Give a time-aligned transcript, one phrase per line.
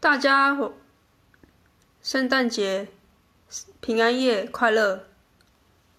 [0.00, 0.56] 大家
[2.02, 2.88] 圣诞节
[3.80, 5.04] 平安夜快乐！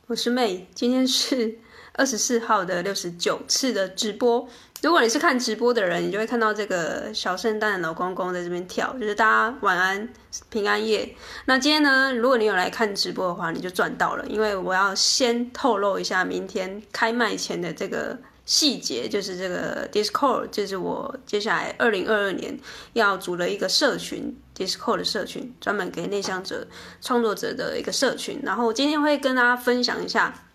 [0.07, 1.59] 我是妹今天是
[1.93, 4.49] 二十四号的六十九次的直播。
[4.81, 10.09] 如果你是看直播的人，你就会看到这个小圣诞老公公在这边跳，就是大家晚安
[10.49, 11.15] 平安夜。
[11.45, 18.17] 那今天呢，如果你有来看直播的话，你就赚到了，因为我要先透露一下明天开卖前的这个。
[18.45, 22.59] 细节就是这个 Discord，就是我接下来二零二二年
[22.93, 26.67] 要组了一个社群，Discord 的社群，专门给内向者
[27.01, 28.41] 创作者的一个社群。
[28.43, 30.47] 然后今天会跟大家分享一下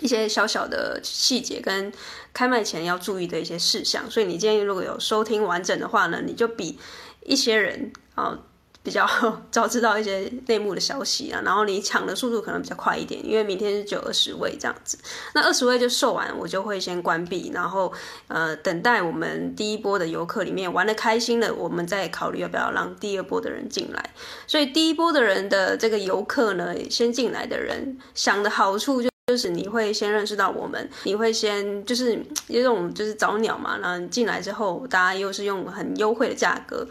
[0.00, 1.92] 一些小小的细节跟
[2.32, 4.10] 开卖前要注意的一些事项。
[4.10, 6.78] 所以你今天如果有收听完整的话呢，你就比
[7.24, 8.38] 一些人啊。
[8.86, 9.04] 比较
[9.50, 14.96] 早知道一些内幕的消息啊，然后你抢的速度可能比较快一点，因为明天是就二十位这样子，
[15.34, 17.92] 那二十位就售完，我就会先关闭，然后
[18.28, 24.10] 呃等待我们第一波的游客里面玩得开心了，我们再考虑要不要让第二波的人进来。
[24.46, 36.86] 所以第一波的人的这个游客呢，先进来的人想的好处就就是你会先认识到我们，你会先就是有种就是早鸟嘛，然后进来之后，大家又是用很优惠的价格。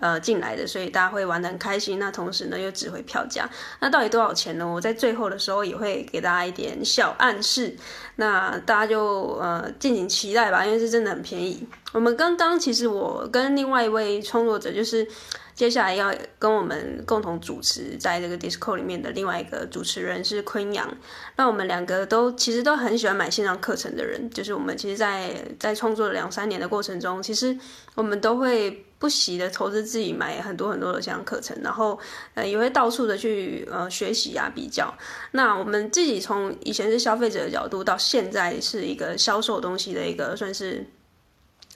[0.00, 1.98] 呃，进来的，所以大家会玩得很开心。
[1.98, 3.48] 那同时呢，又值回票价。
[3.80, 4.66] 那到底多少钱呢？
[4.66, 7.76] 我在最后的时候也会给大家一点小暗示。
[8.16, 11.66] 那大家就呃敬请期待吧，因为是真的很便宜。
[11.92, 15.06] 我们刚刚其实我跟另外一位创作者就是。
[15.54, 20.96] 接下来要跟我们共同主持，在这个 Disco 里面的另外一个主持人是坤阳。
[21.36, 27.56] 那我们两个都其实都很喜欢买线上课程的人，就是我们其实在，在创作两三年的过程中，其实
[27.94, 31.98] 我们都会不惜的投资自己买很多很多的线上课程，然后
[32.34, 34.92] 呃也会到处的去呃学习啊比较。
[35.32, 40.86] 那我们自己从以前是消费者的角度，到现在是一个销售东西的一个算是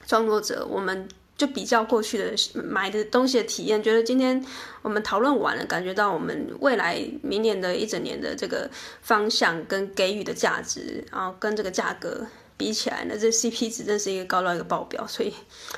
[0.07, 1.07] 创作者，我们。
[1.37, 2.33] 就比较过去的
[2.63, 4.45] 买的东西的体验，觉得今天
[4.83, 8.71] 我们讨论完了，感觉到我们未来明年的一整年的这个
[9.03, 12.27] 方向跟给予的价值，然后跟这个价格。
[12.57, 15.35] 比起来呢，这 CP 值真是一个高到一个爆表，所以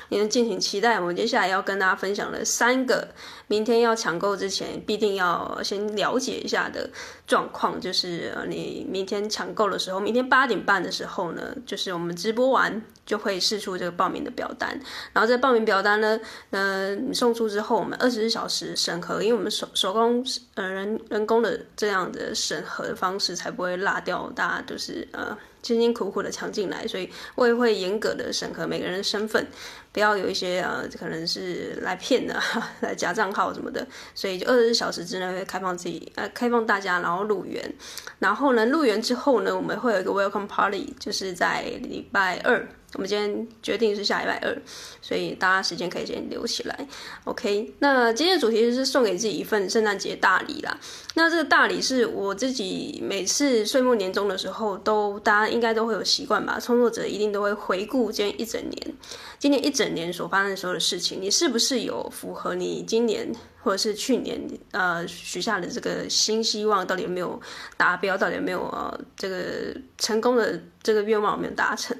[0.09, 0.99] 你们敬请期待。
[0.99, 3.07] 我们接下来要跟大家分享的三个，
[3.47, 6.89] 明天要抢购之前必定要先了解一下的
[7.25, 14.79] 状况，就是你明天抢购的时候，明天八点半的时候呢，就是我们直播完就会试出这个报名的表单，
[15.13, 16.19] 然后这报名表单呢，
[16.51, 20.23] 呃，送出之后，我们二十四小时审核，因为我们手手工
[20.53, 25.35] 呃人人工的这样的审核的方式，才不会落掉，大家就是呃。
[25.67, 29.45] 辛辛苦苦的抢进来，所以我也会严格的审核每个人的身份，
[29.91, 32.39] 不要有一些呃可能是来骗的、
[32.79, 33.85] 来假账号什么的。
[34.15, 37.73] 所以就二十四小时之内会开放自己呃开放大家，然后入园。
[38.19, 42.65] 然后呢，入园之后呢，我们会有一个 welcome party，就是在礼拜二。
[42.93, 44.57] 我们今天决定是下礼拜二，
[45.01, 46.87] 所以大家时间可以先留起来。
[47.25, 50.79] OK，那今天的主题是送给自己一份圣诞节大礼啦。
[51.15, 56.57] 那这个大礼是我自己每次岁末年终的时候都，大家应该都会有习惯吧？
[56.61, 58.95] 创作者一定都会回顾今天一整年，
[59.37, 63.29] 今年一整年所发生的所有的事情，你是不是有符合你今年
[63.61, 66.87] 或者是去年呃许下的这个新希望？
[66.87, 67.39] 到底有没有
[67.75, 68.17] 达标？
[68.17, 71.95] 到底有没有呃这个成功的这个愿望有没有达成？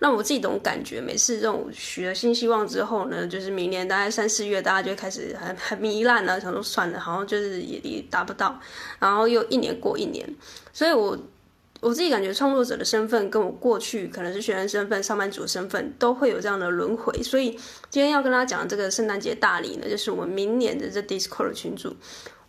[0.00, 8.60] 那我自己这种感觉，每次这种许了新希望之后呢，就是明年大概三四月，大家就开始很很糜烂了，想说算了，好像就是也也达不到，
[8.98, 10.28] 然后又一年过一年，
[10.72, 11.16] 所以我
[11.80, 17.50] 我自己感觉创作者的身份跟我过去可能是学生身份、上班族身份都会有这样的轮回，所以
[17.88, 21.96] 今天要跟大家讲这个圣诞节大礼呢，就是我们明年的这 Discord 群组，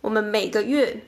[0.00, 1.00] 我们每个月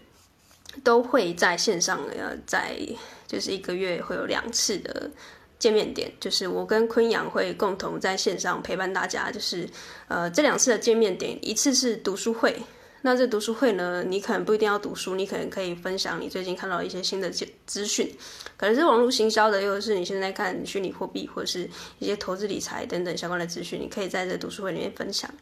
[0.85, 2.79] 都会在线上，呃，在
[3.27, 5.11] 就是一个月会有两次的。
[5.59, 9.69] 见面点就是我跟坤阳会共同在线上陪伴大家，就是
[10.09, 12.57] 呃这两次的见面点，一次是读书会。
[13.01, 17.31] 那这读书会呢，你可能不一定要读书，你可能可以分享你最近看到一些新的
[17.65, 18.13] 资讯，
[18.57, 21.71] 可能是网络行销的，又是你现在看虚拟货币或者是
[22.01, 25.33] 一些投资理财等等相关的资讯，你可以在这读书会里面分享。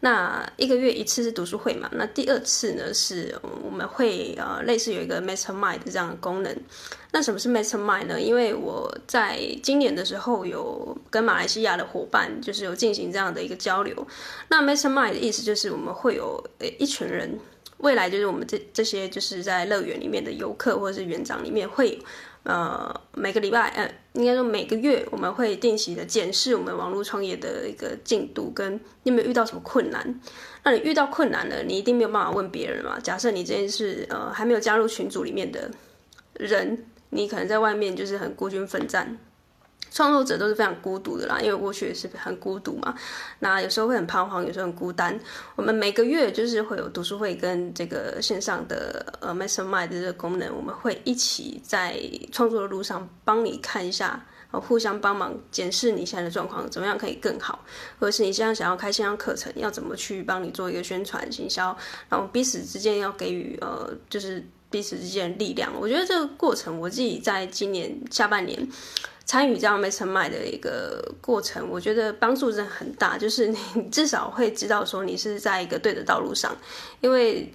[0.00, 1.88] 那一个月一次是读书会嘛？
[1.92, 3.34] 那第二次呢，是
[3.64, 6.54] 我们会呃类似有一个 Mastermind 这样的功能。
[7.12, 8.20] 那什么是 Mastermind 呢？
[8.20, 14.06] 因为我在今年的时候有跟马来西亚的伙伴，就是有进行这样的一个交流。
[14.48, 16.44] 那 Mastermind 的意思就是我们会有
[16.78, 17.38] 一群人，
[17.78, 21.98] 未来就是我们这这些就是在乐园里面的游客或者是园长里面会。
[22.48, 30.20] 呃，每个礼拜，呃，应该说每个月，我们会定期的检视我们网络创业的一个进度，跟你有没有遇到什么困难。
[30.64, 32.98] 那你遇到困难了，你一定没有办法问别人嘛？
[32.98, 35.70] 假设你这件事，呃，还没有加入群组里面的
[36.34, 39.18] 人，你可能在外面就是很孤军奋战。
[39.96, 42.94] 创作者都是非常孤独的啦，因为过去也是很孤独嘛。
[43.38, 45.18] 那有时候会很彷徨，有时候很孤单。
[45.54, 51.98] 我们每个月就是会有读书会跟这个线上的呃 Mastermind 的这个功能，我们会一起在
[52.30, 57.64] 创作的路上帮你看一下，互相帮忙检视你现在的状况，怎么样可以更好，
[57.98, 61.74] 或者是你现在想要开线上课程，要怎么去帮你做一个宣传行销，
[62.10, 65.72] 然后彼此之间要给予呃就是彼此之间的力量。
[65.80, 68.68] 我觉得这个过程，我自己在今年下半年。
[69.24, 73.18] 参与这样没成卖的一个过程，我觉得帮助真的很大。
[73.18, 76.56] 就是你至少会知道说你是在一个对的道路上，
[77.00, 77.52] 因为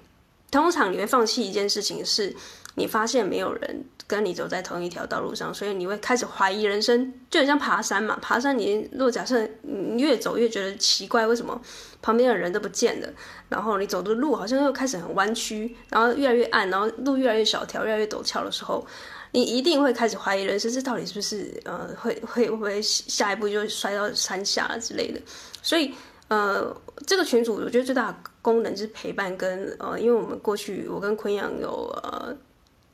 [0.49, 2.35] 通常你会放弃一件事情，是
[2.75, 7.13] 你发现没有人跟你走在同一条道路上，所以你会开始怀疑人生。
[7.29, 11.59] 就很像爬山嘛，爬山你若假设你越走越觉得奇怪，为什么
[12.01, 13.07] 旁边的人都不见了？
[13.49, 18.85] 然后你走的路好像又开始很弯曲，然后越来越暗，然后路越来越小条，越来越陡峭的时候。
[19.33, 25.21] 你一定会开始怀疑人生，这到底是不是呃，会会会不会下一步就摔到山下了之类的？
[25.61, 25.93] 所以
[26.27, 26.75] 呃，
[27.07, 31.69] 这个群组我觉得最大的功能就是陪伴跟呃，因为我们过去我跟昆阳有
[32.03, 32.35] 呃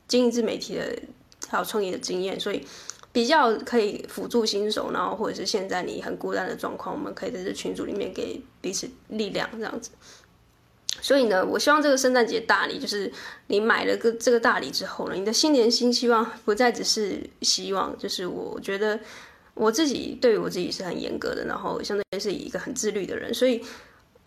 [0.08, 0.98] 经营自媒体的
[1.48, 2.66] 还有创业的经验，所以
[3.12, 9.90] 比较可以辅助新手，然后或者是现在你很孤单的状况，我们可以在这群组里面给彼此力量，这样子。
[11.00, 13.12] 所以呢，我希望这个圣诞节大礼，就是
[13.46, 18.98] 你买了个这个大礼之后呢，你的新年新希望不再只是希望，就是我觉得
[19.54, 23.62] 我自己对我自己是很严格的，然后相对于是一个很自律的人，所以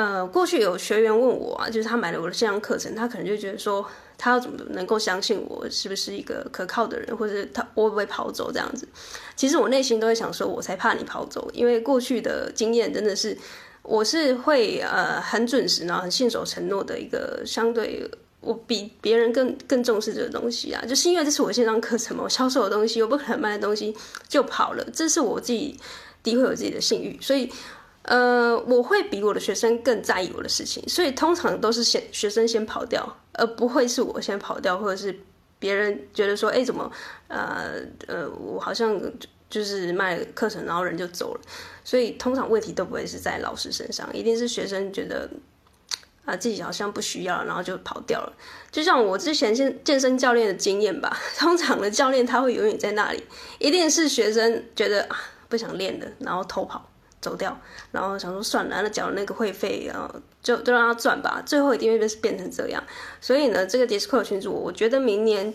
[0.02, 3.86] 呃，过去有学员问我啊，就是他买了我的线上课程，他可能就觉得说，
[4.18, 8.88] 他要怎么能够相信我是不是一个可靠的人，或者他我会不会跑走这样子？
[9.36, 13.38] 其实我内心都会想说，我才怕你跑走，因为过去的经验真的是。
[13.84, 18.08] 我是会呃很准时，然后很信守承诺的一个相对，
[18.40, 23.92] 我比别人更更重视这个东西啊，就是因为这是我线上课程嘛，我销售的东西，我不可能卖的东西
[24.30, 25.80] 就跑了，这是我自己
[26.22, 27.52] 的确有自己的信誉，所以
[28.04, 35.18] 呃我会比我的学生更在意我的事情，所以通常都是先学生先跑掉，而不会是我先跑掉，或者是
[35.60, 36.92] 别人觉得说，哎怎么
[37.28, 37.74] 呃
[38.08, 39.00] 呃我好像。
[39.52, 41.42] 就是卖课程，然后人就走了，
[41.84, 45.30] 所以通常问题都不会是在老师身上，一定是学生觉得
[46.24, 48.32] 啊自己好像不需要，然后就跑掉了。
[48.72, 53.22] 就像我之前健健身教练的经验吧， 通常的教练他会永远在那里，
[53.60, 55.18] 一定是学生觉得啊
[55.50, 56.90] 不想练了，然后偷跑
[57.22, 57.56] 走掉，
[57.92, 60.10] 然后想说算了，那缴了那个会费，然后
[60.42, 62.84] 就就让他赚吧，最后一定会变成这样。
[63.22, 65.54] 所以呢，这个 Discord 群组，我觉得明年。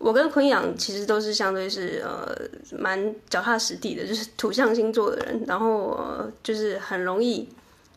[0.00, 2.32] 我跟昆阳其实都是相对是呃
[2.78, 7.48] 蛮脚踏实地的，就是土象星座的人，然后、呃、就是很容易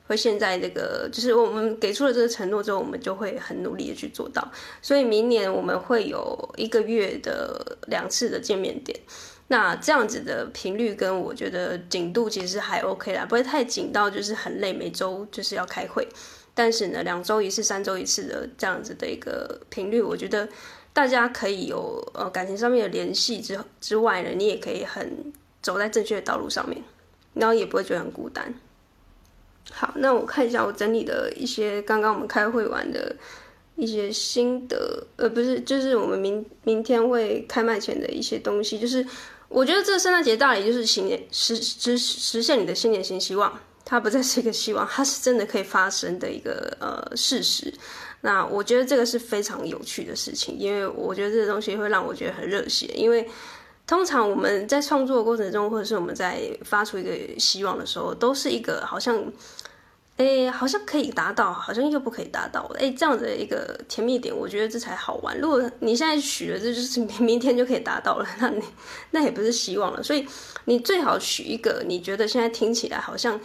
[0.07, 4.51] 会现在这个，就是我们给出了这个承诺之后，我们就会很努力的去做到。
[4.81, 8.99] 所以明年我们会有一个月的两次的见面点，
[9.51, 16.07] 那这样子的频率跟我觉得紧度其实还 OK 啦，不会太紧到就是很累，每周就是要开会。
[16.55, 20.47] 但是呢，两周一次、三周一次的这样子的一个频率，我觉得。
[20.93, 25.31] 大家可以有呃感情上面的联系之之外呢，你也可以很
[25.61, 26.83] 走在正确的道路上面，
[27.33, 28.53] 然后也不会觉得很孤单。
[29.71, 33.15] 好，那我看一下我整理的一些刚刚我们开会完的
[33.77, 38.77] 一些心得，呃，不是，就是我们明明天会开卖前的一些东西。
[38.77, 39.01] 就是
[39.51, 47.73] 我觉得这个圣诞节大礼就是新年实实实现你的新年新希望，它不再是一个希望，它是真的可以发生的一个呃事实。
[48.21, 52.85] 那我觉得这个是非常有趣的事情，因为我觉得这个东西会让我觉得很热血。
[52.95, 53.29] 因为
[53.85, 59.21] 通常我们在创作的过程中，或者是我们在发出一个希望的时候，都是一个好像，
[60.21, 65.35] 哎，好像可以达到，好像又不可以达到，哎，这样的一个甜蜜点，我觉得这才好玩。
[65.39, 68.61] 如果你现在许了，这就是明明天就可以达到了，那你
[69.09, 70.03] 那也不是希望了。
[70.03, 70.27] 所以
[70.65, 73.39] 你最好许一个你觉得现在听起来好像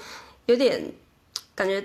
[0.45, 0.93] 有点
[1.55, 1.83] 感觉。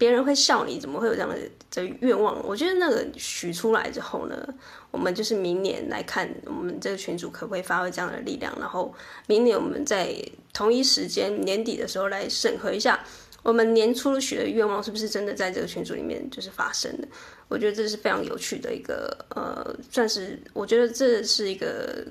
[0.00, 1.36] 别人会笑你，怎么会有这样的
[1.70, 2.42] 这愿望？
[2.46, 4.34] 我觉得那个许出来之后呢，
[4.90, 8.94] 我们就是明年来看我们这个群组可不可以发挥这样的力量，然后
[9.26, 10.16] 明年我们在
[10.54, 12.98] 同一时间年底的时候来审核一下，
[13.42, 17.08] 我们年初许的愿望是不是真的在这个群组里面就是发生的？
[17.48, 22.04] 我觉得这是非常有趣的一个呃，算是我觉得这是一个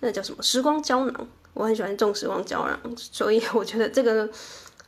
[0.00, 4.28] 那叫什么时光胶囊，我很喜欢种时光胶囊，所以我觉得这个。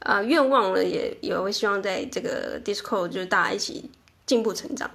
[0.01, 3.91] 啊，愿望呢也也会希望在这个 Discord 就是大家一起
[4.27, 4.89] 进步成长，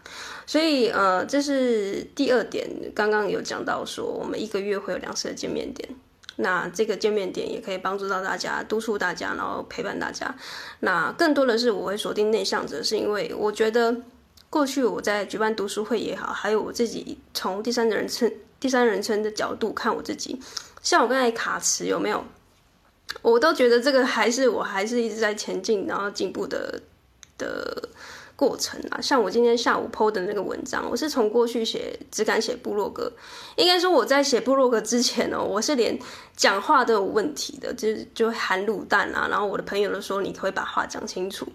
[0.46, 2.66] 所以呃，这是第二点。
[2.96, 5.90] 刚刚有讲到说，我们一个月会有两次的见面点，
[6.38, 10.36] 那这个见面点也可以帮助到大家，督促大家，然后陪伴大家。
[10.80, 13.96] 那更多的是我会锁定内向者，是因为我觉得
[14.50, 20.40] 过去我在举办读书会也好，还有我自己从第三人称第三人称的角度看我自己，
[20.82, 22.24] 像我刚才卡词有没有？
[23.22, 26.82] 我都觉得这个还是我还是一直在前进，然后进步的
[27.38, 27.90] 的。
[28.36, 33.12] 过程啊，像我今天下午 PO 的那个文章，我是从过去写只敢写部落格，
[33.56, 35.98] 应该说我在写部落格之前哦，我是连
[36.36, 41.48] 讲话都有问题的，就是就含卤蛋啊，然后我的朋友都说你可可以把话讲清楚，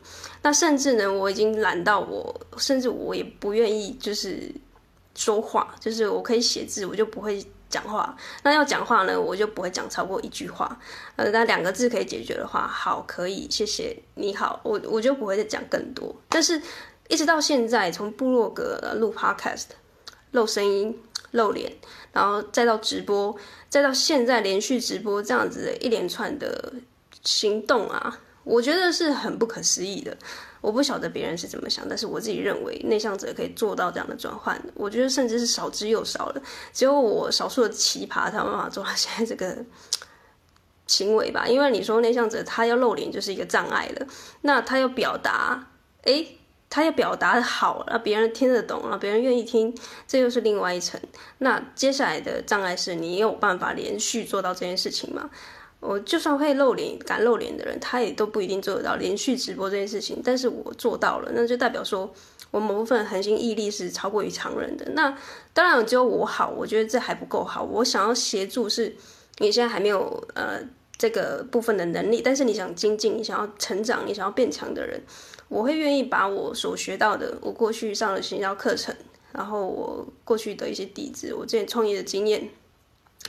[0.42, 4.50] 那甚至呢，我已经懒到我甚至我也不愿意就是
[5.14, 7.44] 说话，就是我可以写字，我就不会。
[7.68, 10.78] 讲话，那要讲话呢，我就不会讲超过一句话。
[11.16, 16.14] 呃，那两个字可以解决的话，好，可以，谢谢，你好，我我就不会再讲更多。
[16.28, 16.60] 但是，
[17.08, 19.66] 一直到现在，从部落格录 Podcast、
[20.32, 20.98] 露声音、
[21.32, 21.72] 露脸，
[22.12, 23.37] 然后再到直播，
[23.68, 26.72] 再到现在连续直播这样子的一连串的
[27.22, 30.16] 行动啊，我觉得是很不可思议的。
[30.61, 36.42] 我不晓得别人是怎么想，但是我自己认为内向者可以做到这样的转换，我觉得甚至是少之又少了。
[36.73, 39.64] 只有我少数的奇葩才有办法做到现在这个
[40.88, 41.47] 行为吧。
[41.47, 44.07] 因为你说内向者他要露脸就是一个障碍了，
[44.40, 45.68] 那他要表达，
[46.02, 49.73] 诶，他要表达好，让别人听得懂，让别人愿意听，
[50.09, 51.00] 这又是另外一层。
[51.38, 55.30] 那接下来的障碍是你有办法连续做到这件事情吗？
[55.80, 60.20] 我就算会露脸、敢露脸的人，他也都不一定做得到连续直播这件事情。
[60.25, 62.12] 但是我做到了，那就代表说
[62.50, 64.85] 我某部分恒心毅力是超过于常人的。
[64.94, 65.16] 那
[65.52, 67.62] 当然只有我好，我觉得这还不够好。
[67.62, 68.97] 我想要协助是，
[69.38, 70.61] 你现在还没有呃
[70.97, 75.00] 这个部分的能力，但是你想精进，你想要成长，你想要变强的人，
[75.49, 78.92] 我会愿意把我所学到的，我过去上的行销课程，
[79.32, 82.50] 然后我过去的一些底子，我之前创业的经验。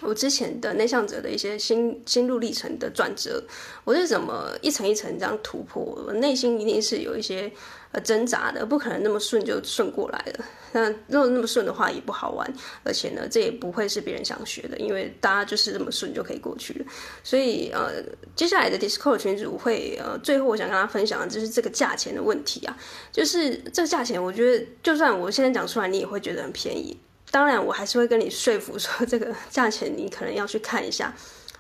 [0.02, 3.44] 我之前的内向者的一些心心路历程的转折，
[3.84, 5.84] 我是怎么一层一层这样突破？
[6.08, 7.52] 我内心一定是有一些
[7.92, 10.46] 呃挣扎的，不可能那么顺就顺过来了。
[10.72, 12.50] 那如果那么顺的话也不好玩，
[12.84, 16.86] 而且呢，这也不会是别人想学的，因为大家就是这么顺就可以过去了。
[17.22, 18.02] 所以呃，
[18.36, 22.78] 接下来的 Discord 群组会呃，最后我想跟大家分享的就是这个价钱的问题啊，
[23.12, 26.98] 就是这个价钱，我觉得就算我现在讲出来，你也会觉得很便宜。
[27.32, 31.14] 当然，我还是会跟你说服说，这个价钱你可能要去看一下，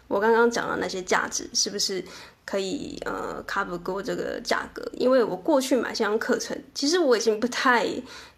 [0.07, 2.03] 我刚刚讲的那些价值是不是
[2.43, 4.83] 可以呃 cover 过这个价格？
[4.93, 7.87] 因为我过去买线上课程，其实我已经不太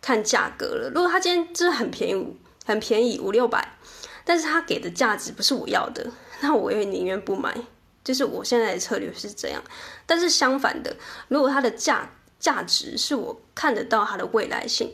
[0.02, 0.92] 看价格了。
[0.94, 3.78] 如果他今天真的很便宜，很便宜五六百，
[4.26, 6.06] 但是他给的价值不是我要的，
[6.42, 7.56] 那我也宁愿不买。
[8.04, 9.64] 就是我现在的策略是这样。
[10.06, 10.94] 但是相反的，
[11.30, 14.94] 如果它的价价值是我看得到它的未来性，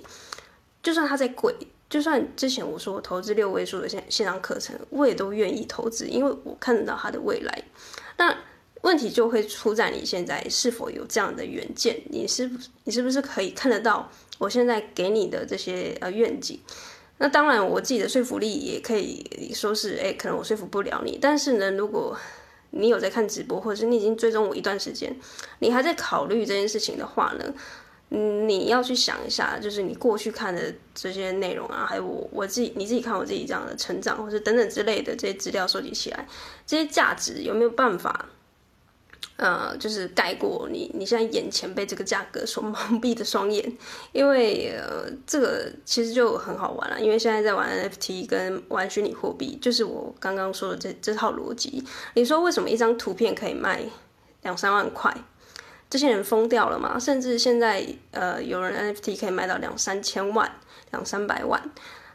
[0.83, 1.55] 就算它再贵。
[1.89, 7.63] 就算之前我说我投资六位数的线线上课程，我也都愿意投资，因为我看得到它的未来。
[8.17, 8.35] 那
[8.81, 12.01] 问题就会出在你现在是否有这样的远见？
[12.09, 12.49] 你是
[12.83, 16.59] 你是不是可以看得到我现在给你的这些呃愿景？
[17.19, 21.17] 那当然，我自己的说服力也可以说是，诶，可能我说服不了你。
[21.19, 22.15] 但是呢，如果
[22.69, 25.15] 你有在看直播，或者是你已经追踪我一段时间，
[25.59, 27.53] 你还在考虑这件事情的话呢？
[28.09, 36.25] 嗯你要去想一下，就是你过去看的这些内容啊，还有我我自己，你自己看我自己这样的成长，或者等等之类的这些资料收集起来，
[36.65, 38.29] 这些价值有没有办法，
[39.35, 43.77] 呃，就是盖过你你现在眼前被这个价格所蒙蔽的双眼？
[44.13, 51.83] 因为呃，这个其实就很好玩了，因为现在在玩 NFT 跟玩虚拟货币，就是我刚刚说的这这套逻辑。
[52.13, 53.83] 你说为什么一张图片可以卖
[54.43, 55.13] 两三万块？
[55.89, 56.99] 这些人疯掉了吗？
[56.99, 60.51] 甚至现在，呃，有人 NFT 可以卖到两三千万、
[60.91, 61.61] 两三百万，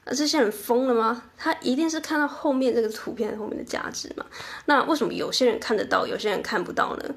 [0.04, 1.22] 那这些人疯了吗？
[1.38, 4.26] 他一定是看到后面这个图片后面的价值嘛？
[4.66, 7.14] 那为什么有些人看得到，有些人看不到呢？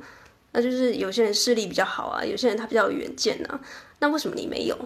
[0.53, 3.59] 那就是有些人视力比较好啊，有些人他比较有远见啊。
[4.00, 4.77] 那为什么你没有？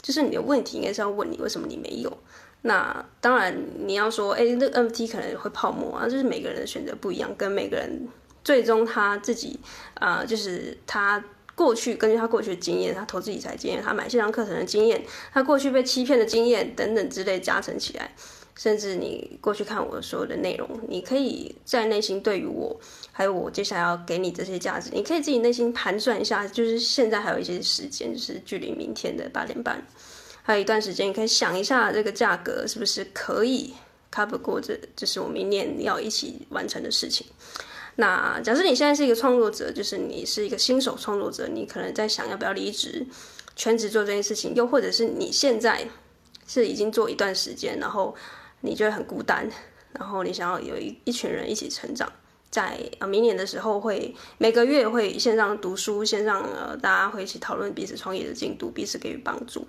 [0.00, 2.18] 就是你的问题应该是要问你为什么你没有？
[2.62, 3.54] 那当然
[3.86, 8.08] 你要说，哎，那 NFT 可能会泡沫啊，就是每个人的选择不一样，跟每个人。
[8.42, 9.58] 最终他自己，
[9.94, 11.22] 啊、呃，就是他
[11.54, 18.14] 过去根据他过去的经验，他投资理财经验，他买线上课程的经验，他过去被欺骗的经验等等之类加成起来，
[18.56, 22.80] 甚至你过去看我所有的内容，你可以在内心对于我，
[23.12, 29.86] 还有我接下来要给你这些价值，你可以自己内心盘算一下，就是现在还有一些时间，就是距离明天的八点半，
[30.42, 33.74] 还有一段时间，你可以想一下这个价格是不是可以
[34.10, 37.26] cover 过这，这是我明年要一起完成的事情。
[37.96, 43.06] 那假设你现在是一个创作者，就是你是一个新手创作者，你可能在想要不要离职，
[43.56, 45.86] 全职做这件事情，又或者是你现在
[46.46, 48.14] 是已经做一段时间，然后
[48.60, 49.50] 你觉得很孤单，
[49.92, 52.10] 然后你想要有一一群人一起成长，
[52.50, 59.66] 在呃明年的时候会每个月会线上读书，线上呃大家会一起讨论彼此创业的进度，彼此给予帮助。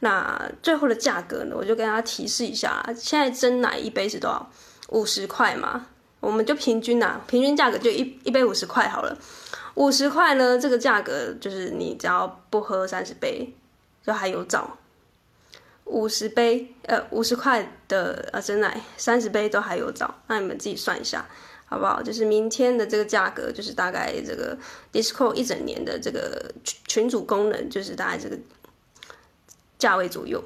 [0.00, 4.50] 那最后的价格呢，我就跟大家提示一下，现在真奶一杯是多少？
[4.88, 5.86] 五十块嘛。
[6.24, 9.16] 我们就平均呐，平均价格就一一杯五十块好了。
[9.74, 13.52] 五十块呢，这个价格就是你只要不喝三十杯，
[14.02, 14.78] 就还有找。
[15.84, 20.14] 五十杯，呃，五十块的呃真奶，三十杯都还有找。
[20.28, 21.28] 那你们自己算一下，
[21.66, 22.02] 好不好？
[22.02, 24.56] 就是明天的这个价格，就是大概这个
[24.92, 28.38] Discord 一整年的这个群群主功能，就是大概这个
[29.78, 30.42] 价位左右。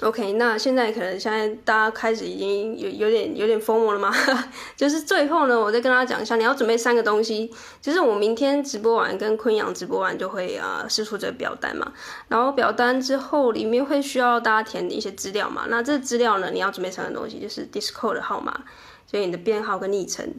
[0.00, 4.14] OK，那现在可能现在大家开始已经有有点有点疯魔了吗？
[4.76, 7.52] 就是最后呢，我再跟大家讲一下，你要准备三个东西。
[7.82, 11.92] 就是我明天直播完跟昆阳直播完就会啊释出这个表单嘛，
[12.28, 15.64] 然后表单之后里面会需要大家填一些资料嘛。
[15.68, 18.60] 那这资料呢，你要准备三个东西，就是 Discord 的号码，
[19.04, 20.32] 所以你的编号跟昵称。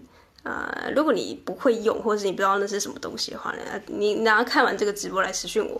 [0.50, 5.79] 呃，如果你不会用，或者是你不知道那是什么东西的话呢，你然后看完这个直播来私讯我。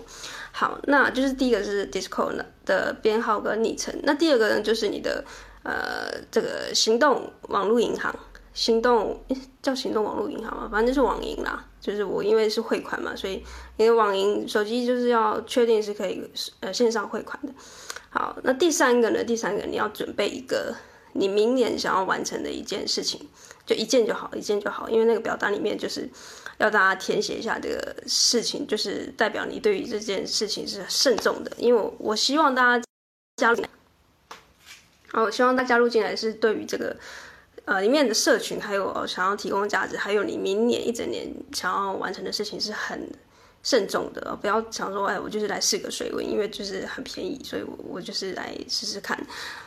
[0.51, 5.25] 好，那就是第一个是 Discord 的编号跟昵称，那第二个呢就是你的
[5.63, 8.13] 呃这个行动网络银行，
[8.53, 9.19] 行动
[9.63, 11.65] 叫行动网络银行嘛，反正就是网银啦。
[11.81, 13.41] 就是我因为是汇款嘛，所以
[13.77, 17.53] 你的网银手机就是要确定是可以呃线上汇款的。
[18.09, 20.75] 好，那第三个呢，第三个你要准备一个
[21.13, 23.27] 你明年想要完成的一件事情。
[23.69, 26.09] 就一件就好，一件就好，因为那个表单里面就是
[26.57, 31.51] 要大家填写一下这个事情，就是代表你对于这件事情是慎重的。
[31.55, 32.83] 因为我我希望大家
[33.35, 33.63] 加入，
[35.11, 36.97] 好，我希望大家加入进来是对于这个
[37.65, 43.07] 呃里面的社群，还有想要提供价值，还有你明年一整年想要完成的事情是很
[43.61, 44.35] 慎重的。
[44.41, 49.15] 不要想说，哎，我就是来试个水温，因为就是很便宜，所以我我就是来试试看。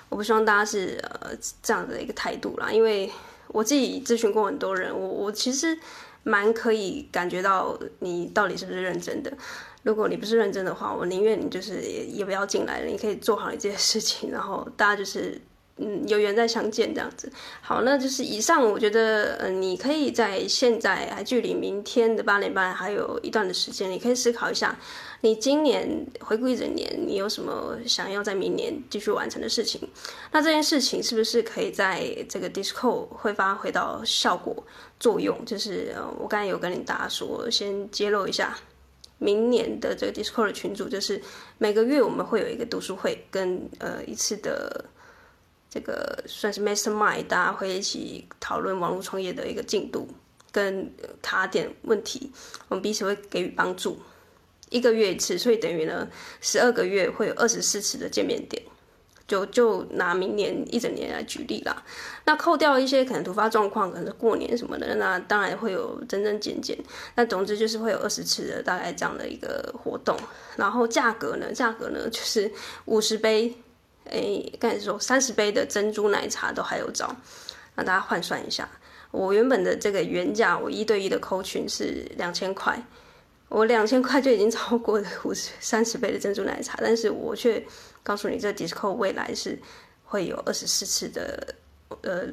[0.09, 1.30] 我不希望大家是呃
[1.62, 3.09] 这样的一个态度啦，因为。
[3.52, 5.78] 我自己咨询过很多人，我我其实
[6.25, 9.32] 蛮可以感觉到你到底是不是认真的。
[9.82, 12.87] 如果你不是认真的话，我宁愿你就是也也不要进来了。
[12.87, 15.40] 你可以做好一件事情，然后大家就是。
[15.79, 17.33] 嗯，有缘再相见这样子。
[17.62, 18.62] 好，那就是以上。
[18.62, 24.79] 我觉得，呃，你可以在现在还距离明天的八点半还有一段的时间，你可以思考一下，
[25.23, 29.80] 你今年回顾一整年，你有什么想要在明年继续完成的事情？
[30.30, 34.54] 那这件事情是不是可以在这个 Discord 会发挥到效果
[35.00, 35.43] 作用？
[35.47, 38.56] 就是，我刚才有跟你大家说，先揭露一下，
[39.19, 41.21] 明年的这个 Discord 的群组，就是
[41.56, 44.85] 每个月我们会有一个读书会跟呃一次的。
[45.73, 50.06] 这个算是 mastermind，大家会一起讨论网络创业的一个进度
[50.50, 52.30] 跟卡点问题，
[52.69, 53.99] 我们彼此会给予帮助。
[54.69, 56.06] 一个月一次，所以等于呢，
[56.43, 58.63] 十二个月会有二十四次的见面点。
[59.26, 61.82] 就就拿明年一整年来举例啦，
[62.26, 66.76] 那扣掉一些可能突发状况，可能是过年什么的，那当然会有增增减减。
[67.15, 70.15] 那总之就是会有二十次的大概这样的一个活动。
[70.56, 72.52] 然后价格呢，价格呢就是
[72.85, 73.54] 五十杯。
[74.12, 77.16] 哎，刚才说三十杯的珍珠奶茶都还有找，
[77.75, 78.68] 让大家换算一下。
[79.10, 82.80] 我原本的这个原价，我一对一的扣群是两千块，
[83.48, 87.64] 我两千块就已经超过了五十三十杯的珍珠奶茶，但是我却
[88.02, 89.58] 告诉你，这 discount 未来是
[90.04, 91.54] 会有二十四次的，
[92.02, 92.28] 呃。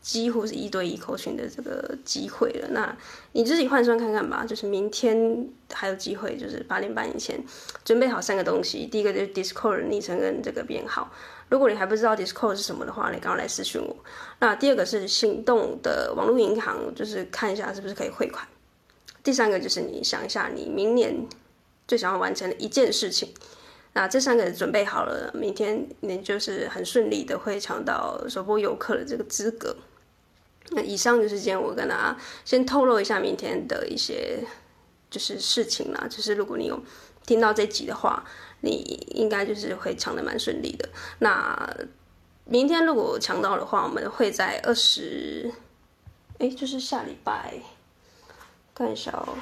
[0.00, 2.96] 几乎是一对一扣群的这个机会了，那
[3.32, 4.44] 你自己换算看看吧。
[4.46, 7.38] 就是明天还有机会，就是八点半以前
[7.84, 8.86] 准备好三个东西。
[8.86, 11.10] 第一个就是 Discord 昵称跟这个编号，
[11.50, 13.94] 如果你还不知道 Discord 是什么的话，你刚刚来私讯我。
[14.38, 18.46] 那第二个是行动的网络银行，就是看一下是不是可以汇款。
[19.22, 21.26] 第三个就是你想一下你明年
[21.86, 23.34] 最想要完成的一件事情。
[23.92, 29.76] 那这三个准备好了，明天你就是很顺利的会抢到首播游客的这个资格。
[30.72, 34.38] 那以上就是今天我跟大家先透露一下明天的一些
[35.10, 36.78] 就是事情啦，就是如果你有
[37.24, 38.24] 听到这集的话，
[38.60, 40.88] 你应该就是会抢的蛮顺利的。
[41.20, 41.76] 那
[42.44, 45.52] 明天如果抢到的话，我们会在二十，
[46.38, 47.54] 哎，就是下礼拜，
[48.74, 49.34] 看一下哦。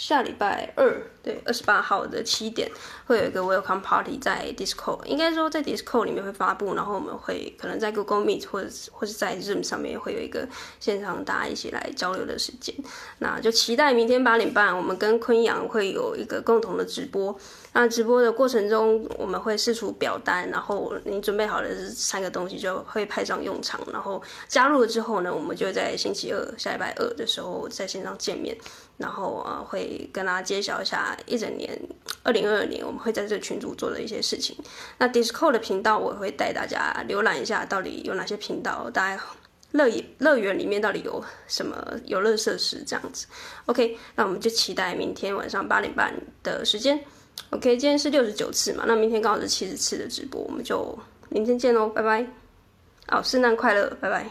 [0.00, 2.70] 下礼拜二，对，二十八号的七点
[3.04, 10.48] 会有一个 Welcome Party 在 Discord，应该说在 Discord 里面会发布，然后我们会可能在 Google Meet 或者或者在 Zoom 上面会有一个
[10.80, 12.74] 现场大家一起来交流的时间，
[13.18, 17.38] 那就期待明天八点半我们跟昆阳会有一个共同的直播。
[17.72, 23.80] 那直播的过程中，我们会释出表单，然后你准备好的这三个东西就会派上用场。
[23.92, 28.56] 然后加入了之后呢，我们就在星期二下礼拜二的时候在线上见面，
[28.96, 31.80] 然后啊会跟大家揭晓一下一整年
[32.24, 34.56] 二零二二年我们会在这个群组做的一些事情。
[34.98, 39.22] 那 Discord 的频道我会带大家浏览一下，到底有哪些频道，大家
[39.70, 43.26] 乐乐园里面到底有什么游乐设施这样子。
[43.66, 47.04] OK，那我们就期待明天晚上八点半的时间。
[47.50, 50.96] OK，今天是六十九次嘛，那明天刚好是七十次的直播，我们就
[51.30, 52.24] 明天见喽，拜拜。
[53.08, 54.30] 哦，圣诞快乐，拜拜。